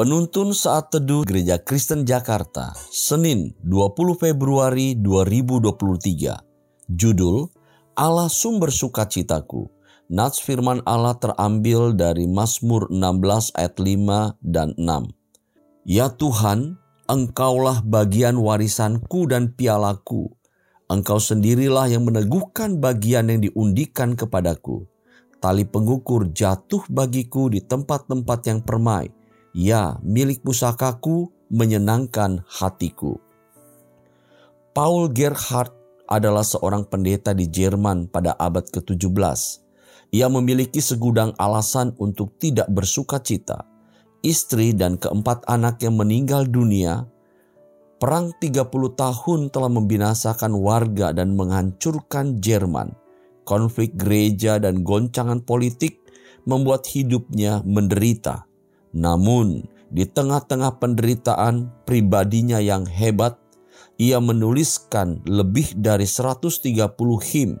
Penuntun 0.00 0.56
saat 0.56 0.88
teduh 0.88 1.28
Gereja 1.28 1.60
Kristen 1.60 2.08
Jakarta, 2.08 2.72
Senin 2.88 3.52
20 3.60 4.16
Februari 4.16 4.96
2023. 4.96 6.40
Judul, 6.88 7.44
Allah 8.00 8.32
sumber 8.32 8.72
sukacitaku. 8.72 9.68
Nats 10.08 10.40
firman 10.40 10.80
Allah 10.88 11.20
terambil 11.20 11.92
dari 11.92 12.24
Mazmur 12.24 12.88
16 12.88 13.52
ayat 13.60 13.76
5 13.76 14.40
dan 14.40 14.72
6. 14.80 15.12
Ya 15.84 16.08
Tuhan, 16.08 16.80
Engkaulah 17.04 17.84
bagian 17.84 18.40
warisanku 18.40 19.28
dan 19.28 19.52
pialaku. 19.52 20.32
Engkau 20.88 21.20
sendirilah 21.20 21.92
yang 21.92 22.08
meneguhkan 22.08 22.80
bagian 22.80 23.28
yang 23.28 23.44
diundikan 23.44 24.16
kepadaku. 24.16 24.88
Tali 25.44 25.68
pengukur 25.68 26.32
jatuh 26.32 26.88
bagiku 26.88 27.52
di 27.52 27.60
tempat-tempat 27.60 28.40
yang 28.48 28.64
permai 28.64 29.19
Ya, 29.50 29.98
milik 30.06 30.46
pusakaku 30.46 31.34
menyenangkan 31.50 32.46
hatiku. 32.46 33.18
Paul 34.70 35.10
Gerhardt 35.10 35.74
adalah 36.06 36.46
seorang 36.46 36.86
pendeta 36.86 37.34
di 37.34 37.50
Jerman 37.50 38.06
pada 38.06 38.38
abad 38.38 38.62
ke-17. 38.70 39.10
Ia 40.10 40.26
memiliki 40.26 40.78
segudang 40.78 41.34
alasan 41.38 41.94
untuk 41.98 42.34
tidak 42.38 42.70
bersuka 42.70 43.22
cita. 43.22 43.66
Istri 44.22 44.74
dan 44.78 44.98
keempat 44.98 45.46
anak 45.50 45.82
yang 45.82 45.98
meninggal 45.98 46.46
dunia, 46.46 47.06
perang 48.02 48.34
30 48.38 48.70
tahun 48.94 49.40
telah 49.54 49.70
membinasakan 49.70 50.54
warga 50.58 51.14
dan 51.14 51.38
menghancurkan 51.38 52.38
Jerman. 52.38 52.94
Konflik 53.46 53.98
gereja 53.98 54.62
dan 54.62 54.86
goncangan 54.86 55.42
politik 55.42 55.98
membuat 56.46 56.86
hidupnya 56.90 57.62
menderita. 57.66 58.49
Namun, 58.90 59.66
di 59.90 60.06
tengah-tengah 60.06 60.78
penderitaan 60.82 61.86
pribadinya 61.86 62.58
yang 62.58 62.86
hebat, 62.86 63.38
ia 64.00 64.18
menuliskan 64.18 65.22
lebih 65.26 65.76
dari 65.76 66.06
130 66.08 66.74
him. 67.30 67.58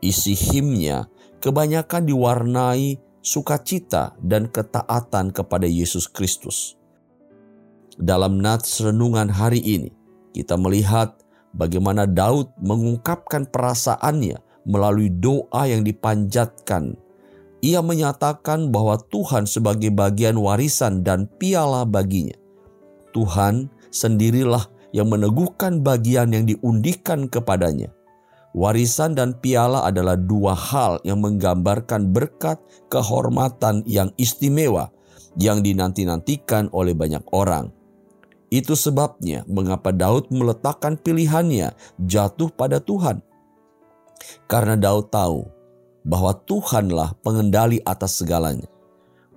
Isi 0.00 0.32
himnya 0.32 1.10
kebanyakan 1.42 2.06
diwarnai 2.06 2.98
sukacita 3.22 4.14
dan 4.22 4.46
ketaatan 4.46 5.34
kepada 5.34 5.66
Yesus 5.66 6.06
Kristus. 6.06 6.78
Dalam 7.96 8.38
nats 8.38 8.78
renungan 8.78 9.32
hari 9.32 9.58
ini, 9.60 9.90
kita 10.36 10.54
melihat 10.60 11.16
bagaimana 11.56 12.04
Daud 12.04 12.52
mengungkapkan 12.60 13.48
perasaannya 13.48 14.38
melalui 14.68 15.08
doa 15.08 15.64
yang 15.64 15.80
dipanjatkan 15.86 16.98
ia 17.64 17.80
menyatakan 17.80 18.68
bahwa 18.68 19.00
Tuhan 19.08 19.48
sebagai 19.48 19.88
bagian 19.92 20.36
warisan 20.36 21.00
dan 21.00 21.28
piala 21.40 21.88
baginya. 21.88 22.36
Tuhan 23.16 23.72
sendirilah 23.88 24.68
yang 24.92 25.08
meneguhkan 25.08 25.80
bagian 25.80 26.32
yang 26.32 26.44
diundikan 26.44 27.28
kepadanya. 27.28 27.92
Warisan 28.56 29.12
dan 29.12 29.36
piala 29.36 29.84
adalah 29.84 30.16
dua 30.16 30.56
hal 30.56 30.96
yang 31.04 31.20
menggambarkan 31.20 32.08
berkat 32.12 32.56
kehormatan 32.88 33.84
yang 33.84 34.08
istimewa 34.16 34.88
yang 35.36 35.60
dinanti-nantikan 35.60 36.72
oleh 36.72 36.96
banyak 36.96 37.20
orang. 37.36 37.68
Itu 38.48 38.72
sebabnya 38.72 39.44
mengapa 39.44 39.92
Daud 39.92 40.32
meletakkan 40.32 40.96
pilihannya 40.96 41.76
jatuh 42.00 42.48
pada 42.48 42.80
Tuhan. 42.80 43.20
Karena 44.48 44.80
Daud 44.80 45.12
tahu 45.12 45.55
bahwa 46.06 46.30
Tuhanlah 46.46 47.18
pengendali 47.26 47.82
atas 47.82 48.22
segalanya. 48.22 48.70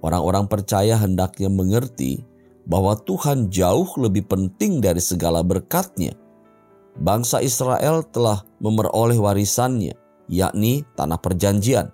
Orang-orang 0.06 0.46
percaya 0.46 0.96
hendaknya 1.02 1.50
mengerti 1.50 2.22
bahwa 2.70 2.94
Tuhan 2.94 3.50
jauh 3.50 3.90
lebih 3.98 4.30
penting 4.30 4.78
dari 4.78 5.02
segala 5.02 5.42
berkatnya. 5.42 6.14
Bangsa 7.02 7.42
Israel 7.42 8.06
telah 8.06 8.46
memperoleh 8.62 9.18
warisannya, 9.18 9.98
yakni 10.30 10.86
tanah 10.94 11.18
perjanjian. 11.18 11.90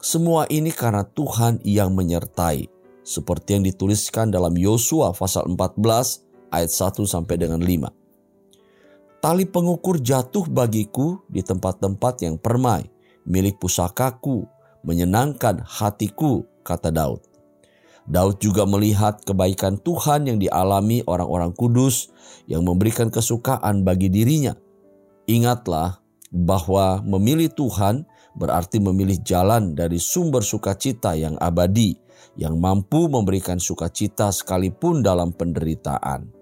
Semua 0.00 0.48
ini 0.48 0.72
karena 0.72 1.04
Tuhan 1.04 1.60
yang 1.66 1.92
menyertai, 1.92 2.64
seperti 3.04 3.60
yang 3.60 3.64
dituliskan 3.68 4.32
dalam 4.32 4.56
Yosua 4.56 5.12
pasal 5.12 5.52
14 5.52 6.48
ayat 6.48 6.70
1 6.72 7.04
sampai 7.04 7.36
dengan 7.36 7.60
5. 7.60 7.92
Tali 9.18 9.44
pengukur 9.50 9.98
jatuh 9.98 10.46
bagiku 10.46 11.26
di 11.26 11.42
tempat-tempat 11.42 12.22
yang 12.22 12.38
permai 12.38 12.86
milik 13.28 13.60
pusakaku, 13.60 14.48
menyenangkan 14.80 15.60
hatiku, 15.68 16.48
kata 16.64 16.88
Daud. 16.88 17.20
Daud 18.08 18.40
juga 18.40 18.64
melihat 18.64 19.20
kebaikan 19.20 19.76
Tuhan 19.76 20.24
yang 20.32 20.40
dialami 20.40 21.04
orang-orang 21.04 21.52
kudus 21.52 22.08
yang 22.48 22.64
memberikan 22.64 23.12
kesukaan 23.12 23.84
bagi 23.84 24.08
dirinya. 24.08 24.56
Ingatlah 25.28 26.00
bahwa 26.32 27.04
memilih 27.04 27.52
Tuhan 27.52 28.08
berarti 28.32 28.80
memilih 28.80 29.20
jalan 29.20 29.76
dari 29.76 30.00
sumber 30.00 30.40
sukacita 30.40 31.12
yang 31.20 31.36
abadi, 31.36 32.00
yang 32.40 32.56
mampu 32.56 33.12
memberikan 33.12 33.60
sukacita 33.60 34.32
sekalipun 34.32 35.04
dalam 35.04 35.36
penderitaan. 35.36 36.32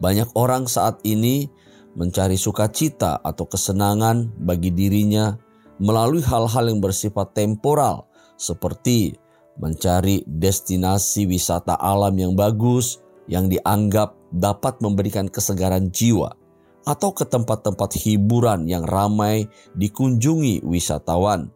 Banyak 0.00 0.32
orang 0.32 0.64
saat 0.64 1.04
ini 1.04 1.52
mencari 1.92 2.40
sukacita 2.40 3.20
atau 3.20 3.44
kesenangan 3.44 4.32
bagi 4.40 4.72
dirinya 4.72 5.36
melalui 5.80 6.20
hal-hal 6.20 6.68
yang 6.68 6.78
bersifat 6.78 7.32
temporal 7.32 8.06
seperti 8.36 9.16
mencari 9.56 10.22
destinasi 10.28 11.24
wisata 11.24 11.76
alam 11.76 12.12
yang 12.16 12.32
bagus 12.36 13.00
yang 13.26 13.48
dianggap 13.48 14.16
dapat 14.30 14.78
memberikan 14.84 15.26
kesegaran 15.26 15.88
jiwa 15.90 16.36
atau 16.84 17.12
ke 17.12 17.28
tempat-tempat 17.28 17.96
hiburan 18.00 18.64
yang 18.64 18.84
ramai 18.88 19.48
dikunjungi 19.76 20.64
wisatawan 20.64 21.52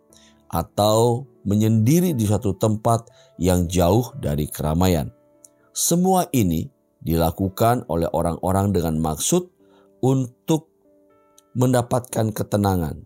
atau 0.52 1.24
menyendiri 1.44 2.12
di 2.12 2.24
suatu 2.24 2.56
tempat 2.56 3.08
yang 3.40 3.66
jauh 3.66 4.14
dari 4.20 4.46
keramaian. 4.48 5.10
Semua 5.74 6.28
ini 6.30 6.70
dilakukan 7.02 7.90
oleh 7.90 8.08
orang-orang 8.14 8.70
dengan 8.70 8.96
maksud 9.02 9.50
untuk 10.00 10.70
mendapatkan 11.58 12.30
ketenangan, 12.30 13.02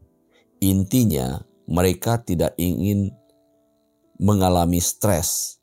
Intinya, 0.58 1.38
mereka 1.70 2.18
tidak 2.18 2.58
ingin 2.58 3.14
mengalami 4.18 4.82
stres. 4.82 5.62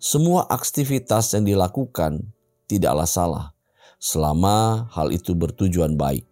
Semua 0.00 0.48
aktivitas 0.48 1.36
yang 1.36 1.44
dilakukan 1.44 2.32
tidaklah 2.64 3.04
salah 3.04 3.46
selama 4.00 4.88
hal 4.96 5.12
itu 5.12 5.36
bertujuan 5.36 6.00
baik. 6.00 6.24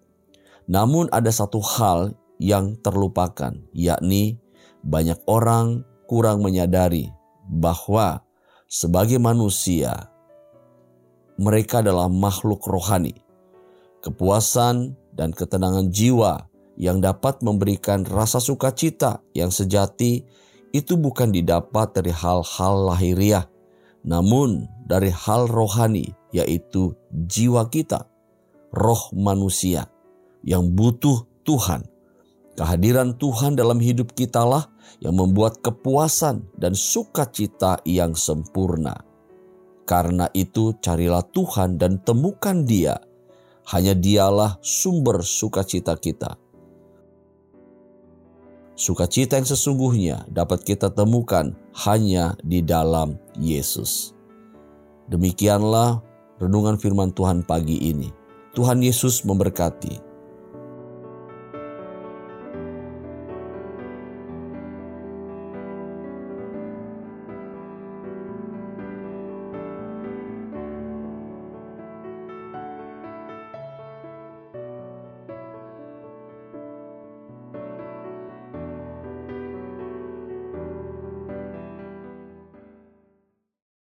Namun, 0.65 1.13
ada 1.13 1.29
satu 1.29 1.61
hal 1.61 2.17
yang 2.41 2.81
terlupakan, 2.81 3.53
yakni 3.77 4.41
banyak 4.81 5.21
orang 5.29 5.85
kurang 6.09 6.41
menyadari 6.41 7.13
bahwa 7.45 8.25
sebagai 8.73 9.21
manusia, 9.21 10.09
mereka 11.37 11.85
adalah 11.85 12.09
makhluk 12.09 12.65
rohani. 12.65 13.21
Kepuasan 14.01 14.97
dan 15.13 15.37
ketenangan 15.37 15.93
jiwa 15.93 16.48
yang 16.79 17.03
dapat 17.03 17.43
memberikan 17.43 18.07
rasa 18.07 18.39
sukacita 18.39 19.19
yang 19.35 19.51
sejati 19.51 20.23
itu 20.71 20.95
bukan 20.95 21.35
didapat 21.35 21.91
dari 21.91 22.15
hal-hal 22.15 22.95
lahiriah, 22.95 23.51
namun 24.07 24.71
dari 24.87 25.11
hal 25.11 25.51
rohani, 25.51 26.15
yaitu 26.31 26.95
jiwa 27.11 27.67
kita, 27.67 28.07
roh 28.71 29.11
manusia 29.11 29.91
yang 30.47 30.71
butuh 30.71 31.27
Tuhan. 31.43 31.83
Kehadiran 32.55 33.15
Tuhan 33.19 33.55
dalam 33.55 33.79
hidup 33.79 34.15
kita 34.15 34.43
lah 34.43 34.71
yang 34.99 35.15
membuat 35.19 35.63
kepuasan 35.63 36.47
dan 36.59 36.75
sukacita 36.75 37.79
yang 37.87 38.15
sempurna. 38.19 38.99
Karena 39.89 40.29
itu, 40.35 40.77
carilah 40.83 41.25
Tuhan 41.33 41.81
dan 41.81 42.03
temukan 42.03 42.67
Dia. 42.67 42.99
Hanya 43.73 43.97
Dialah 43.97 44.61
sumber 44.61 45.25
sukacita 45.25 45.97
kita. 45.97 46.48
Sukacita 48.79 49.35
yang 49.35 49.43
sesungguhnya 49.43 50.23
dapat 50.31 50.63
kita 50.63 50.87
temukan 50.95 51.51
hanya 51.83 52.39
di 52.47 52.63
dalam 52.63 53.19
Yesus. 53.35 54.15
Demikianlah 55.11 55.99
renungan 56.39 56.79
firman 56.79 57.11
Tuhan 57.11 57.43
pagi 57.43 57.75
ini. 57.75 58.07
Tuhan 58.55 58.79
Yesus 58.79 59.27
memberkati. 59.27 60.08